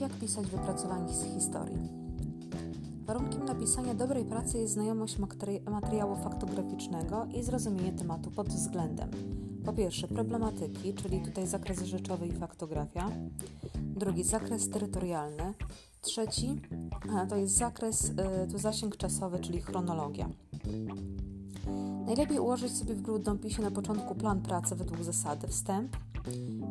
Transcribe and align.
jak 0.00 0.12
pisać 0.12 0.46
wypracowanie 0.46 1.12
z 1.12 1.24
historii. 1.24 1.88
Warunkiem 3.06 3.44
napisania 3.44 3.94
dobrej 3.94 4.24
pracy 4.24 4.58
jest 4.58 4.72
znajomość 4.72 5.18
materiału 5.70 6.16
faktograficznego 6.16 7.26
i 7.34 7.42
zrozumienie 7.42 7.92
tematu 7.92 8.30
pod 8.30 8.48
względem 8.48 9.10
po 9.64 9.72
pierwsze 9.72 10.08
problematyki, 10.08 10.94
czyli 10.94 11.20
tutaj 11.20 11.46
zakres 11.46 11.82
rzeczowy 11.82 12.26
i 12.26 12.32
faktografia, 12.32 13.10
drugi 13.74 14.24
zakres 14.24 14.70
terytorialny, 14.70 15.54
trzeci 16.00 16.60
to 17.28 17.36
jest 17.36 17.56
zakres, 17.56 18.04
y, 18.04 18.14
to 18.52 18.58
zasięg 18.58 18.96
czasowy, 18.96 19.38
czyli 19.38 19.60
chronologia. 19.60 20.28
Najlepiej 22.06 22.38
ułożyć 22.38 22.76
sobie 22.76 22.94
w 22.94 23.02
brudnopisie 23.02 23.62
na 23.62 23.70
początku 23.70 24.14
plan 24.14 24.40
pracy 24.40 24.76
według 24.76 25.02
zasady 25.02 25.48
wstęp. 25.48 25.96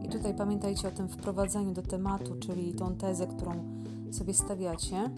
I 0.06 0.10
tutaj 0.10 0.36
pamiętajcie 0.36 0.88
o 0.88 0.92
tym 0.92 1.08
wprowadzeniu 1.08 1.74
do 1.74 1.82
tematu, 1.82 2.36
czyli 2.40 2.74
tą 2.74 2.96
tezę, 2.96 3.28
którą 3.28 3.52
sobie 4.12 4.34
stawiacie. 4.34 5.10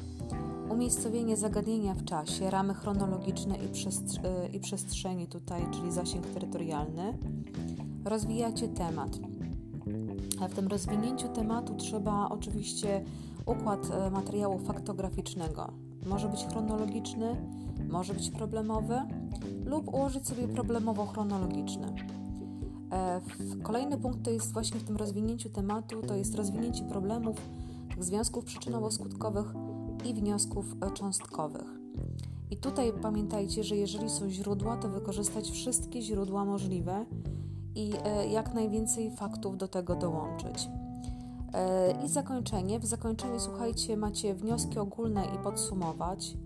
Umiejscowienie 0.70 1.38
zagadnienia 1.38 1.94
w 1.94 2.06
czasie, 2.06 2.50
ramy 2.50 2.74
chronologiczne 2.74 3.56
i, 3.56 3.66
y, 3.66 4.48
i 4.54 4.60
przestrzeni 4.60 5.28
tutaj, 5.28 5.62
czyli 5.72 5.92
zasięg 5.92 6.26
terytorialny. 6.28 7.18
Rozwijacie 8.06 8.68
temat. 8.68 9.10
A 10.42 10.48
w 10.48 10.54
tym 10.54 10.68
rozwinięciu 10.68 11.28
tematu 11.28 11.76
trzeba 11.76 12.30
oczywiście 12.30 13.04
układ 13.46 13.92
e, 13.92 14.12
materiału 14.12 14.60
faktograficznego. 14.60 15.72
Może 16.06 16.30
być 16.30 16.46
chronologiczny, 16.46 17.36
może 17.90 18.14
być 18.14 18.32
problemowy 18.32 19.02
lub 19.68 19.94
ułożyć 19.94 20.28
sobie 20.28 20.48
problemowo-chronologiczny. 20.48 21.94
E, 22.92 23.22
kolejny 23.64 23.98
punkt 23.98 24.24
to 24.24 24.32
jest 24.32 24.54
właśnie 24.54 24.80
w 24.80 24.84
tym 24.84 24.98
rozwinięciu 24.98 25.50
tematu, 25.50 26.02
to 26.02 26.16
jest 26.16 26.36
rozwinięcie 26.36 26.84
problemów, 26.84 27.36
związków 28.00 28.46
przyczynowo-skutkowych 28.46 29.46
i 30.06 30.14
wniosków 30.14 30.66
e, 30.82 30.92
cząstkowych. 30.92 31.78
I 32.52 32.58
tutaj 32.58 32.94
pamiętajcie, 33.02 33.64
że 33.64 33.76
jeżeli 33.76 34.10
są 34.10 34.30
źródła, 34.30 34.78
to 34.78 34.90
wykorzystać 34.90 35.52
wszystkie 35.52 36.02
źródła 36.02 36.46
możliwe 36.46 37.06
i 37.76 37.92
jak 38.32 38.54
najwięcej 38.54 39.12
faktów 39.12 39.58
do 39.58 39.68
tego 39.68 39.96
dołączyć. 39.96 40.70
E, 41.54 42.06
I 42.06 42.10
zakończenie. 42.10 42.80
W 42.80 42.86
zakończeniu, 42.86 43.40
słuchajcie, 43.40 43.98
macie 43.98 44.34
wnioski 44.34 44.80
ogólne 44.80 45.26
i 45.26 45.44
podsumować. 45.44 46.38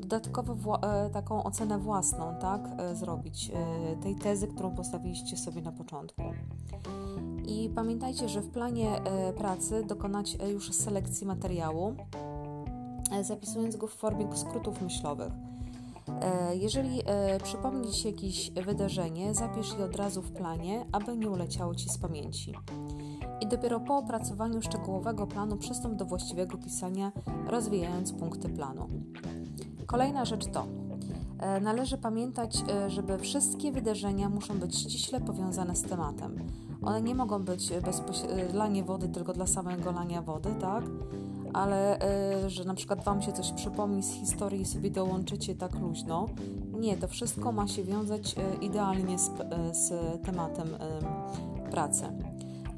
Dodatkowo 0.00 0.82
e, 0.82 1.10
taką 1.10 1.42
ocenę 1.42 1.78
własną, 1.78 2.34
tak, 2.40 2.60
e, 2.78 2.94
zrobić 2.94 3.52
tej 4.02 4.14
tezy, 4.14 4.46
którą 4.46 4.74
postawiliście 4.74 5.36
sobie 5.36 5.62
na 5.62 5.72
początku. 5.72 6.22
I 7.46 7.70
pamiętajcie, 7.74 8.28
że 8.28 8.40
w 8.40 8.50
planie 8.50 9.00
pracy 9.36 9.84
dokonać 9.84 10.36
już 10.52 10.72
selekcji 10.72 11.26
materiału, 11.26 11.94
zapisując 13.22 13.76
go 13.76 13.86
w 13.86 13.94
formie 13.94 14.36
skrótów 14.36 14.82
myślowych. 14.82 15.32
Jeżeli 16.52 17.02
przypomni 17.42 17.92
Ci 17.92 18.06
jakieś 18.06 18.50
wydarzenie, 18.50 19.34
zapisz 19.34 19.78
je 19.78 19.84
od 19.84 19.96
razu 19.96 20.22
w 20.22 20.32
planie, 20.32 20.86
aby 20.92 21.16
nie 21.16 21.30
uleciało 21.30 21.74
Ci 21.74 21.88
z 21.88 21.98
pamięci 21.98 22.54
i 23.40 23.46
dopiero 23.46 23.80
po 23.80 23.96
opracowaniu 23.96 24.62
szczegółowego 24.62 25.26
planu 25.26 25.56
przystąp 25.56 25.94
do 25.94 26.04
właściwego 26.04 26.58
pisania, 26.58 27.12
rozwijając 27.46 28.12
punkty 28.12 28.48
planu. 28.48 28.88
Kolejna 29.88 30.24
rzecz 30.24 30.46
to 30.46 30.66
e, 31.38 31.60
Należy 31.60 31.98
pamiętać, 31.98 32.56
e, 32.70 32.90
żeby 32.90 33.18
wszystkie 33.18 33.72
wydarzenia 33.72 34.28
muszą 34.28 34.58
być 34.58 34.78
ściśle 34.78 35.20
powiązane 35.20 35.76
z 35.76 35.82
tematem. 35.82 36.36
One 36.82 37.02
nie 37.02 37.14
mogą 37.14 37.44
być 37.44 37.72
bezpośrednio 37.84 38.58
lanie 38.58 38.84
wody 38.84 39.08
tylko 39.08 39.32
dla 39.32 39.46
samego 39.46 39.92
lania 39.92 40.22
wody, 40.22 40.48
tak? 40.60 40.84
Ale 41.52 42.00
e, 42.00 42.50
że 42.50 42.64
na 42.64 42.74
przykład 42.74 43.04
Wam 43.04 43.22
się 43.22 43.32
coś 43.32 43.52
przypomni 43.52 44.02
z 44.02 44.10
historii 44.10 44.60
i 44.60 44.66
sobie 44.66 44.90
dołączycie 44.90 45.54
tak 45.54 45.74
luźno. 45.74 46.26
Nie, 46.80 46.96
to 46.96 47.08
wszystko 47.08 47.52
ma 47.52 47.68
się 47.68 47.84
wiązać 47.84 48.34
idealnie 48.60 49.18
z, 49.18 49.30
z 49.72 49.92
tematem 50.22 50.68
pracy. 51.70 52.04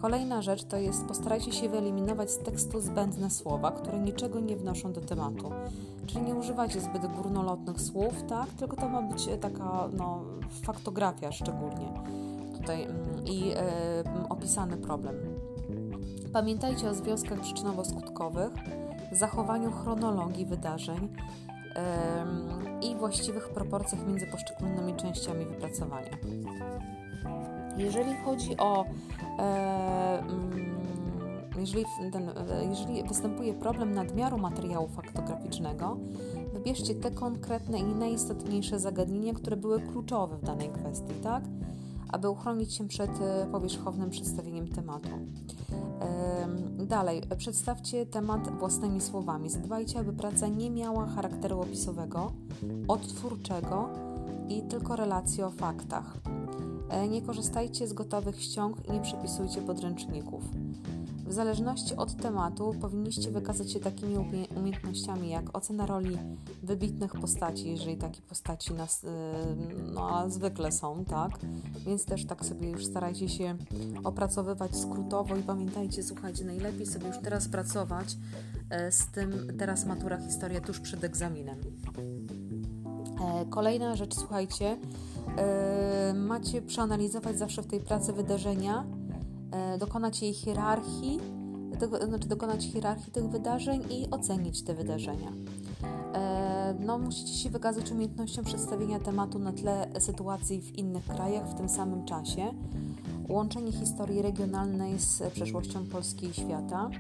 Kolejna 0.00 0.42
rzecz 0.42 0.64
to 0.64 0.76
jest 0.76 1.06
postarajcie 1.06 1.52
się 1.52 1.68
wyeliminować 1.68 2.30
z 2.30 2.38
tekstu 2.38 2.80
zbędne 2.80 3.30
słowa, 3.30 3.70
które 3.70 3.98
niczego 3.98 4.40
nie 4.40 4.56
wnoszą 4.56 4.92
do 4.92 5.00
tematu. 5.00 5.50
Czyli 6.06 6.22
nie 6.22 6.34
używajcie 6.34 6.80
zbyt 6.80 7.06
górnolotnych 7.06 7.80
słów, 7.80 8.22
tak? 8.28 8.48
Tylko 8.48 8.76
to 8.76 8.88
ma 8.88 9.02
być 9.02 9.28
taka 9.40 9.88
no, 9.92 10.20
faktografia 10.62 11.32
szczególnie 11.32 11.92
tutaj 12.60 12.82
mm, 12.82 13.26
i 13.26 13.50
e, 13.50 14.28
opisany 14.28 14.76
problem. 14.76 15.14
Pamiętajcie 16.32 16.88
o 16.88 16.94
związkach 16.94 17.38
przyczynowo-skutkowych, 17.40 18.50
zachowaniu 19.12 19.72
chronologii 19.72 20.46
wydarzeń 20.46 21.08
i 22.82 22.96
właściwych 22.96 23.48
proporcjach 23.48 24.06
między 24.06 24.26
poszczególnymi 24.26 24.94
częściami 24.96 25.44
wypracowania. 25.44 26.10
Jeżeli 27.76 28.16
chodzi 28.24 28.56
o 28.56 28.84
e, 29.38 30.18
mm, 30.18 30.70
jeżeli, 31.60 31.84
ten, 32.12 32.28
e, 32.28 32.64
jeżeli 32.70 33.02
występuje 33.02 33.54
problem 33.54 33.94
nadmiaru 33.94 34.38
materiału 34.38 34.88
faktograficznego, 34.88 35.96
wybierzcie 36.52 36.94
te 36.94 37.10
konkretne 37.10 37.78
i 37.78 37.94
najistotniejsze 37.94 38.80
zagadnienia, 38.80 39.34
które 39.34 39.56
były 39.56 39.80
kluczowe 39.80 40.36
w 40.36 40.44
danej 40.44 40.68
kwestii, 40.68 41.14
tak? 41.22 41.44
Aby 42.12 42.30
uchronić 42.30 42.74
się 42.74 42.88
przed 42.88 43.10
e, 43.20 43.46
powierzchownym 43.52 44.10
przedstawieniem 44.10 44.68
tematu. 44.68 45.08
Dalej, 46.78 47.22
przedstawcie 47.38 48.06
temat 48.06 48.58
własnymi 48.58 49.00
słowami. 49.00 49.50
Zadbajcie, 49.50 49.98
aby 49.98 50.12
praca 50.12 50.48
nie 50.48 50.70
miała 50.70 51.06
charakteru 51.06 51.60
opisowego, 51.60 52.32
odtwórczego 52.88 53.88
i 54.48 54.62
tylko 54.62 54.96
relacji 54.96 55.42
o 55.42 55.50
faktach. 55.50 56.16
E, 56.90 57.08
nie 57.08 57.22
korzystajcie 57.22 57.88
z 57.88 57.92
gotowych 57.92 58.42
ściąg 58.42 58.88
i 58.88 58.92
nie 58.92 59.00
przepisujcie 59.00 59.62
podręczników. 59.62 60.42
W 61.26 61.32
zależności 61.32 61.96
od 61.96 62.16
tematu 62.16 62.74
powinniście 62.80 63.30
wykazać 63.30 63.72
się 63.72 63.80
takimi 63.80 64.16
umiejętnościami 64.56 65.30
jak 65.30 65.56
ocena 65.56 65.86
roli 65.86 66.18
wybitnych 66.62 67.12
postaci, 67.12 67.70
jeżeli 67.70 67.96
takie 67.96 68.22
postaci 68.22 68.74
nas, 68.74 69.04
e, 69.04 69.08
no, 69.94 70.30
zwykle 70.30 70.72
są, 70.72 71.04
tak? 71.04 71.38
Więc 71.86 72.04
też 72.04 72.26
tak 72.26 72.44
sobie 72.44 72.70
już 72.70 72.86
starajcie 72.86 73.28
się 73.28 73.56
opracowywać 74.04 74.76
skrótowo 74.76 75.36
i 75.36 75.42
pamiętajcie, 75.42 76.02
słuchajcie, 76.02 76.44
najlepiej 76.44 76.86
sobie 76.86 77.06
już 77.06 77.18
teraz 77.18 77.48
pracować 77.48 78.16
e, 78.70 78.92
z 78.92 79.06
tym, 79.06 79.32
teraz 79.58 79.86
matura 79.86 80.18
historia 80.18 80.60
tuż 80.60 80.80
przed 80.80 81.04
egzaminem. 81.04 81.58
Kolejna 83.50 83.96
rzecz, 83.96 84.14
słuchajcie, 84.14 84.76
E, 85.36 86.14
macie 86.14 86.62
przeanalizować 86.62 87.38
zawsze 87.38 87.62
w 87.62 87.66
tej 87.66 87.80
pracy 87.80 88.12
wydarzenia, 88.12 88.84
e, 89.50 89.78
dokonać 89.78 90.22
jej 90.22 90.34
hierarchii, 90.34 91.20
znaczy 92.08 92.28
dokonać 92.28 92.64
hierarchii 92.64 93.12
tych 93.12 93.28
wydarzeń 93.28 93.82
i 93.90 94.10
ocenić 94.10 94.62
te 94.62 94.74
wydarzenia. 94.74 95.32
E, 96.14 96.74
no, 96.80 96.98
musicie 96.98 97.32
się 97.32 97.50
wykazać 97.50 97.90
umiejętnością 97.90 98.44
przedstawienia 98.44 99.00
tematu 99.00 99.38
na 99.38 99.52
tle 99.52 99.90
sytuacji 99.98 100.60
w 100.60 100.78
innych 100.78 101.04
krajach 101.04 101.48
w 101.50 101.54
tym 101.54 101.68
samym 101.68 102.04
czasie, 102.04 102.54
łączenie 103.28 103.72
historii 103.72 104.22
regionalnej 104.22 104.98
z 104.98 105.22
przeszłością 105.32 105.86
Polski 105.86 106.26
i 106.26 106.34
świata, 106.34 106.90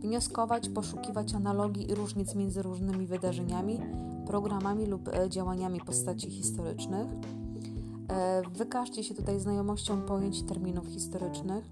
wnioskować, 0.00 0.68
poszukiwać 0.68 1.34
analogii 1.34 1.90
i 1.90 1.94
różnic 1.94 2.34
między 2.34 2.62
różnymi 2.62 3.06
wydarzeniami, 3.06 3.80
programami 4.26 4.86
lub 4.86 5.10
działaniami 5.28 5.80
postaci 5.80 6.30
historycznych 6.30 7.08
E, 8.08 8.42
wykażcie 8.54 9.04
się 9.04 9.14
tutaj 9.14 9.40
znajomością 9.40 10.02
pojęć 10.02 10.42
terminów 10.42 10.86
historycznych, 10.86 11.64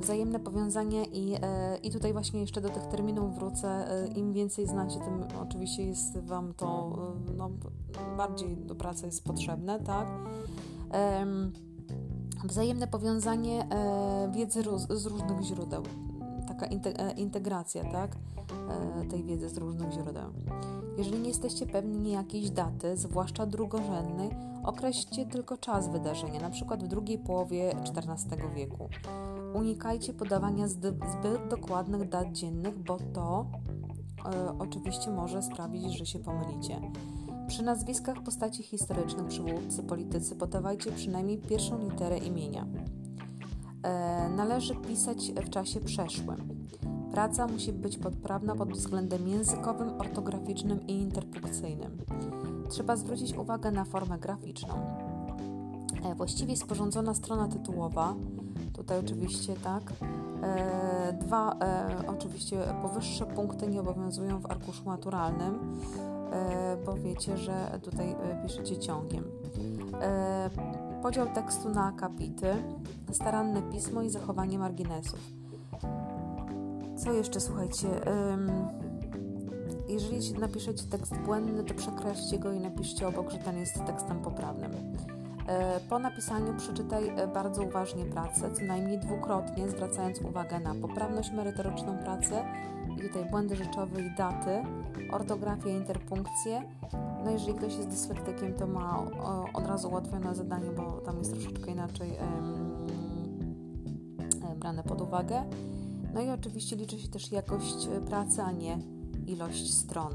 wzajemne 0.00 0.40
powiązanie 0.40 1.04
i, 1.04 1.34
e, 1.42 1.76
i 1.76 1.90
tutaj 1.90 2.12
właśnie 2.12 2.40
jeszcze 2.40 2.60
do 2.60 2.68
tych 2.68 2.86
terminów 2.86 3.34
wrócę. 3.34 3.68
E, 3.68 4.08
Im 4.08 4.32
więcej 4.32 4.66
znacie, 4.66 5.00
tym 5.00 5.24
oczywiście 5.42 5.86
jest 5.86 6.18
Wam 6.18 6.54
to 6.54 6.98
no, 7.36 7.50
bardziej 8.16 8.56
do 8.56 8.74
pracy 8.74 9.06
jest 9.06 9.24
potrzebne, 9.24 9.80
tak? 9.80 10.08
Wzajemne 12.44 12.86
powiązanie 12.86 13.68
wiedzy 14.32 14.62
z 14.90 15.06
różnych 15.06 15.42
źródeł, 15.42 15.82
taka 16.60 17.10
integracja, 17.16 17.84
tak? 17.84 18.16
tej 19.10 19.24
wiedzy 19.24 19.48
z 19.48 19.58
różnych 19.58 19.92
źródeł. 19.92 20.30
Jeżeli 20.98 21.18
nie 21.18 21.28
jesteście 21.28 21.66
pewni 21.66 22.12
jakiejś 22.12 22.50
daty, 22.50 22.96
zwłaszcza 22.96 23.46
drugorzędnej, 23.46 24.30
określcie 24.64 25.26
tylko 25.26 25.56
czas 25.56 25.88
wydarzenia, 25.88 26.40
np. 26.40 26.76
w 26.76 26.88
drugiej 26.88 27.18
połowie 27.18 27.74
XIV 27.76 28.36
wieku. 28.54 28.88
Unikajcie 29.54 30.12
podawania 30.12 30.68
zbyt 30.68 30.98
dokładnych 31.50 32.08
dat 32.08 32.32
dziennych, 32.32 32.78
bo 32.78 32.98
to 33.14 33.46
e, 34.24 34.58
oczywiście 34.58 35.10
może 35.10 35.42
sprawić, 35.42 35.98
że 35.98 36.06
się 36.06 36.18
pomylicie. 36.18 36.80
Przy 37.48 37.62
nazwiskach 37.62 38.22
postaci 38.22 38.62
historycznych, 38.62 39.26
przywódcy, 39.26 39.82
politycy 39.82 40.36
podawajcie 40.36 40.92
przynajmniej 40.92 41.38
pierwszą 41.38 41.78
literę 41.78 42.18
imienia. 42.18 42.66
E, 43.82 44.28
należy 44.28 44.74
pisać 44.74 45.32
w 45.32 45.50
czasie 45.50 45.80
przeszłym. 45.80 46.66
Praca 47.12 47.46
musi 47.46 47.72
być 47.72 47.96
podprawna 47.96 48.54
pod 48.54 48.72
względem 48.72 49.28
językowym, 49.28 50.00
ortograficznym 50.00 50.86
i 50.86 50.92
interpunkcyjnym. 50.92 51.98
Trzeba 52.68 52.96
zwrócić 52.96 53.34
uwagę 53.34 53.70
na 53.70 53.84
formę 53.84 54.18
graficzną. 54.18 54.74
E, 56.04 56.14
właściwie 56.14 56.56
sporządzona 56.56 57.14
strona 57.14 57.48
tytułowa, 57.48 58.14
tutaj 58.72 58.98
oczywiście 58.98 59.54
tak, 59.64 59.92
e, 60.42 61.12
dwa 61.12 61.56
oczywiście 62.06 62.56
powyższe 62.82 63.26
punkty 63.26 63.66
nie 63.66 63.80
obowiązują 63.80 64.40
w 64.40 64.46
arkuszu 64.46 64.84
maturalnym, 64.84 65.80
e, 66.32 66.76
bo 66.86 66.94
wiecie, 66.94 67.36
że 67.36 67.80
tutaj 67.82 68.16
piszecie 68.42 68.76
ciągiem. 68.76 69.24
Podział 71.02 71.26
tekstu 71.26 71.68
na 71.68 71.86
akapity, 71.86 72.54
staranne 73.12 73.62
pismo 73.62 74.02
i 74.02 74.10
zachowanie 74.10 74.58
marginesów. 74.58 75.18
Co 76.96 77.12
jeszcze, 77.12 77.40
słuchajcie? 77.40 77.88
Jeżeli 79.88 80.32
napiszecie 80.32 80.84
tekst 80.84 81.14
błędny, 81.14 81.64
to 81.64 81.74
przekreślcie 81.74 82.38
go 82.38 82.52
i 82.52 82.60
napiszcie 82.60 83.08
obok, 83.08 83.30
że 83.30 83.38
ten 83.38 83.58
jest 83.58 83.84
tekstem 83.86 84.20
poprawnym. 84.20 84.70
E, 85.50 85.80
po 85.88 85.98
napisaniu 85.98 86.54
przeczytaj 86.56 87.08
e, 87.08 87.26
bardzo 87.26 87.62
uważnie 87.62 88.04
pracę, 88.04 88.50
co 88.54 88.64
najmniej 88.64 88.98
dwukrotnie, 88.98 89.68
zwracając 89.68 90.20
uwagę 90.20 90.60
na 90.60 90.74
poprawność 90.74 91.30
merytoryczną 91.30 91.98
pracy 91.98 92.34
i 92.96 93.08
tutaj 93.08 93.30
błędy 93.30 93.56
rzeczowe 93.56 94.00
i 94.00 94.10
daty, 94.16 94.62
ortografię, 95.12 95.70
interpunkcję. 95.70 96.62
No 97.24 97.30
jeżeli 97.30 97.54
ktoś 97.54 97.76
jest 97.76 97.88
dyslektykiem, 97.88 98.54
to 98.54 98.66
ma 98.66 99.06
od 99.54 99.66
razu 99.66 99.88
ułatwione 99.88 100.34
zadanie, 100.34 100.70
bo 100.70 100.92
tam 100.92 101.18
jest 101.18 101.32
troszeczkę 101.32 101.70
inaczej 101.70 102.10
brane 104.60 104.82
pod 104.82 105.00
uwagę. 105.00 105.44
No 106.14 106.20
i 106.20 106.30
oczywiście 106.30 106.76
liczy 106.76 106.98
się 106.98 107.08
też 107.08 107.32
jakość 107.32 107.86
e, 107.86 108.00
pracy, 108.00 108.42
a 108.42 108.52
nie 108.52 108.78
ilość 109.26 109.74
stron. 109.74 110.12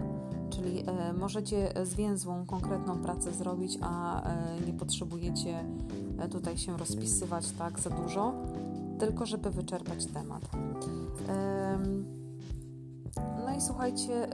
Czyli 0.55 0.83
e, 0.87 1.13
możecie 1.13 1.73
zwięzłą, 1.83 2.45
konkretną 2.45 2.97
pracę 2.97 3.31
zrobić, 3.31 3.77
a 3.81 4.23
e, 4.23 4.61
nie 4.67 4.73
potrzebujecie 4.73 5.65
e, 6.19 6.27
tutaj 6.29 6.57
się 6.57 6.77
rozpisywać 6.77 7.51
tak 7.51 7.79
za 7.79 7.89
dużo, 7.89 8.33
tylko 8.99 9.25
żeby 9.25 9.49
wyczerpać 9.49 10.05
temat. 10.05 10.41
No 13.45 13.55
i 13.57 13.61
słuchajcie, 13.61 14.27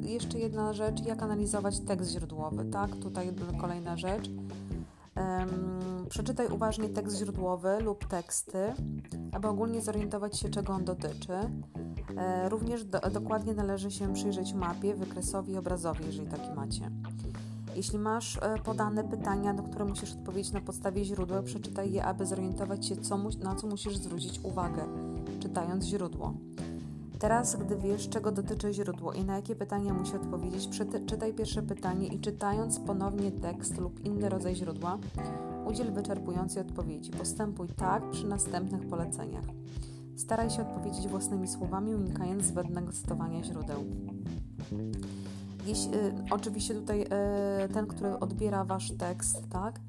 jeszcze 0.00 0.38
jedna 0.38 0.72
rzecz, 0.72 1.04
jak 1.04 1.22
analizować 1.22 1.80
tekst 1.80 2.10
źródłowy, 2.10 2.64
tak? 2.64 2.96
Tutaj 2.96 3.32
kolejna 3.60 3.96
rzecz. 3.96 4.30
Przeczytaj 6.08 6.46
uważnie 6.46 6.88
tekst 6.88 7.18
źródłowy 7.18 7.80
lub 7.80 8.06
teksty, 8.06 8.58
aby 9.32 9.48
ogólnie 9.48 9.80
zorientować 9.80 10.38
się, 10.38 10.48
czego 10.48 10.72
on 10.72 10.84
dotyczy. 10.84 11.32
E, 12.16 12.48
również 12.48 12.84
do, 12.84 13.00
dokładnie 13.00 13.54
należy 13.54 13.90
się 13.90 14.14
przyjrzeć 14.14 14.54
mapie, 14.54 14.94
wykresowi 14.94 15.52
i 15.52 15.56
obrazowi, 15.56 16.04
jeżeli 16.06 16.26
taki 16.26 16.52
macie. 16.56 16.90
Jeśli 17.76 17.98
masz 17.98 18.38
e, 18.42 18.58
podane 18.64 19.04
pytania, 19.04 19.52
na 19.52 19.62
które 19.62 19.84
musisz 19.84 20.12
odpowiedzieć 20.12 20.52
na 20.52 20.60
podstawie 20.60 21.04
źródła, 21.04 21.42
przeczytaj 21.42 21.92
je, 21.92 22.04
aby 22.04 22.26
zorientować 22.26 22.86
się, 22.86 22.96
co 22.96 23.18
na 23.18 23.54
co 23.54 23.66
musisz 23.66 23.96
zwrócić 23.96 24.40
uwagę, 24.42 24.84
czytając 25.40 25.84
źródło. 25.84 26.34
Teraz, 27.18 27.56
gdy 27.56 27.76
wiesz, 27.76 28.08
czego 28.08 28.32
dotyczy 28.32 28.72
źródło 28.72 29.12
i 29.12 29.24
na 29.24 29.36
jakie 29.36 29.56
pytania 29.56 29.94
musi 29.94 30.16
odpowiedzieć, 30.16 30.68
czytaj 31.06 31.34
pierwsze 31.34 31.62
pytanie 31.62 32.06
i 32.06 32.20
czytając 32.20 32.80
ponownie 32.80 33.30
tekst 33.32 33.78
lub 33.78 34.04
inny 34.04 34.28
rodzaj 34.28 34.54
źródła, 34.54 34.98
udziel 35.66 35.92
wyczerpującej 35.92 36.62
odpowiedzi. 36.62 37.10
Postępuj 37.10 37.68
tak 37.68 38.10
przy 38.10 38.26
następnych 38.26 38.88
poleceniach. 38.88 39.44
Staraj 40.16 40.50
się 40.50 40.62
odpowiedzieć 40.62 41.08
własnymi 41.08 41.48
słowami, 41.48 41.94
unikając 41.94 42.44
zbędnego 42.44 42.92
cytowania 42.92 43.42
źródeł. 43.42 43.84
Jeśli, 45.66 45.94
y, 45.94 46.14
oczywiście 46.30 46.74
tutaj 46.74 47.02
y, 47.02 47.08
ten, 47.74 47.86
który 47.86 48.18
odbiera 48.18 48.64
wasz 48.64 48.92
tekst, 48.92 49.48
tak? 49.50 49.80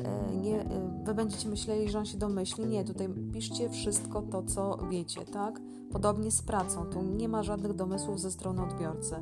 Y, 0.00 0.36
nie, 0.36 0.60
y, 0.60 0.64
wy 1.04 1.14
będziecie 1.14 1.48
myśleli, 1.48 1.90
że 1.90 1.98
on 1.98 2.06
się 2.06 2.18
domyśli. 2.18 2.66
Nie, 2.66 2.84
tutaj 2.84 3.08
piszcie 3.32 3.68
wszystko 3.68 4.22
to, 4.22 4.42
co 4.42 4.78
wiecie, 4.90 5.24
tak? 5.24 5.60
Podobnie 5.92 6.30
z 6.30 6.42
pracą, 6.42 6.84
tu 6.84 7.02
nie 7.02 7.28
ma 7.28 7.42
żadnych 7.42 7.74
domysłów 7.74 8.20
ze 8.20 8.30
strony 8.30 8.62
odbiorcy. 8.62 9.16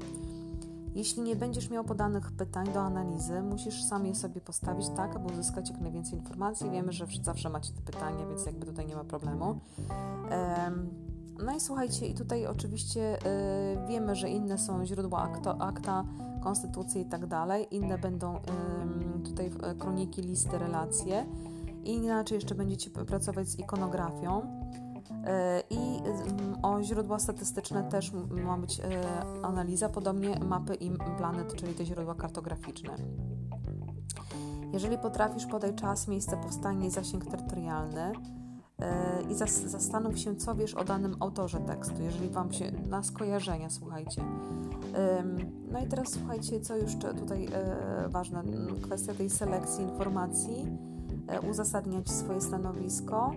Jeśli 0.97 1.23
nie 1.23 1.37
będziesz 1.37 1.71
miał 1.71 1.85
podanych 1.85 2.33
pytań 2.33 2.73
do 2.73 2.81
analizy, 2.81 3.43
musisz 3.43 3.85
sam 3.85 4.07
je 4.07 4.15
sobie 4.15 4.41
postawić 4.41 4.89
tak, 4.97 5.17
aby 5.17 5.33
uzyskać 5.33 5.71
jak 5.71 5.81
najwięcej 5.81 6.19
informacji. 6.19 6.71
Wiemy, 6.71 6.93
że 6.93 7.07
zawsze 7.23 7.51
macie 7.51 7.73
te 7.73 7.93
pytania, 7.93 8.27
więc 8.27 8.47
jakby 8.47 8.67
tutaj 8.67 8.87
nie 8.87 8.97
ma 8.97 9.05
problemu. 9.05 9.61
No 11.45 11.57
i 11.57 11.61
słuchajcie, 11.61 12.07
i 12.07 12.15
tutaj 12.15 12.47
oczywiście 12.47 13.19
y, 13.19 13.87
wiemy, 13.89 14.15
że 14.15 14.31
inne 14.31 14.59
są 14.59 14.87
źródła 14.87 15.23
akto, 15.23 15.61
akta, 15.61 16.05
konstytucji 16.43 17.01
i 17.01 17.05
tak 17.05 17.27
dalej, 17.27 17.67
inne 17.71 17.99
będą 17.99 18.41
tutaj 19.25 19.51
e, 19.63 19.75
kroniki, 19.75 20.23
listy, 20.23 20.59
relacje 20.59 21.27
i 21.85 21.91
inaczej 21.91 22.35
jeszcze 22.35 22.55
będziecie 22.55 22.91
pracować 22.91 23.49
z 23.49 23.59
ikonografią. 23.59 24.43
E, 25.25 25.63
I 25.71 25.77
mm, 25.77 26.65
o 26.65 26.83
źródła 26.83 27.19
statystyczne 27.19 27.85
też 27.85 28.13
ma 28.45 28.59
być 28.59 28.81
e, 28.81 28.85
analiza, 29.43 29.89
podobnie 29.89 30.39
mapy 30.39 30.75
i 30.75 30.91
planet, 31.19 31.55
czyli 31.55 31.75
te 31.75 31.85
źródła 31.85 32.15
kartograficzne. 32.15 32.95
Jeżeli 34.73 34.99
potrafisz, 34.99 35.47
podaj 35.47 35.75
czas, 35.75 36.09
miejsce 36.09 36.37
powstania 36.37 36.87
i 36.87 36.91
zasięg 36.91 37.27
terytorialny 37.27 38.13
e, 38.79 39.23
i 39.31 39.35
zastanów 39.69 40.19
się, 40.19 40.37
co 40.37 40.55
wiesz 40.55 40.75
o 40.75 40.85
danym 40.85 41.17
autorze 41.21 41.61
tekstu, 41.61 42.03
jeżeli 42.03 42.29
Wam 42.29 42.53
się 42.53 42.73
na 42.89 43.03
skojarzenia, 43.03 43.71
słuchajcie. 43.71 44.25
No 45.73 45.81
i 45.81 45.87
teraz 45.89 46.11
słuchajcie, 46.11 46.61
co 46.61 46.77
już 46.77 46.97
tutaj 46.97 47.49
ważne, 48.09 48.43
kwestia 48.83 49.15
tej 49.15 49.31
selekcji 49.31 49.85
informacji, 49.85 50.79
uzasadniać 51.51 52.11
swoje 52.11 52.41
stanowisko, 52.41 53.33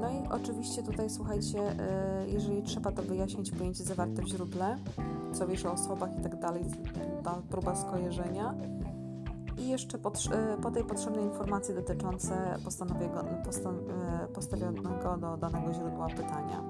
no 0.00 0.10
i 0.10 0.28
oczywiście 0.30 0.82
tutaj 0.82 1.10
słuchajcie, 1.10 1.58
e, 1.58 2.28
jeżeli 2.28 2.62
trzeba 2.62 2.92
to 2.92 3.02
wyjaśnić 3.02 3.50
pojęcie 3.50 3.84
zawarte 3.84 4.22
w 4.22 4.26
źródle, 4.26 4.78
co 5.32 5.46
wiesz 5.46 5.64
o 5.64 5.72
osobach 5.72 6.18
i 6.18 6.22
tak 6.22 6.40
dalej, 6.40 6.64
ta 7.24 7.42
próba 7.50 7.76
skojarzenia. 7.76 8.54
I 9.58 9.68
jeszcze 9.68 9.98
e, 9.98 10.00
po 10.62 10.70
tej 10.70 10.84
potrzebnej 10.84 11.24
informacji 11.24 11.74
dotyczące 11.74 12.54
e, 12.54 12.58
postawionego 14.34 15.16
do 15.16 15.36
danego 15.36 15.72
źródła 15.74 16.08
pytania, 16.08 16.62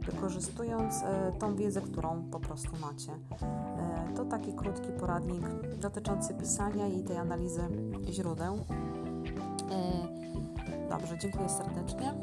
wykorzystując 0.00 0.94
tą 1.38 1.56
wiedzę, 1.56 1.80
którą 1.80 2.22
po 2.30 2.40
prostu 2.40 2.70
macie. 2.80 3.12
To 4.16 4.24
taki 4.24 4.52
krótki 4.52 4.88
poradnik 5.00 5.42
dotyczący 5.80 6.34
pisania 6.34 6.88
i 6.88 7.02
tej 7.02 7.16
analizy 7.16 7.62
źródeł. 8.10 8.58
Dobrze, 10.88 11.18
dziękuję 11.18 11.48
serdecznie. 11.48 12.14